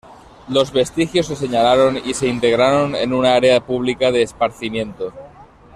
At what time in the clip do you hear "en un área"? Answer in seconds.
2.95-3.63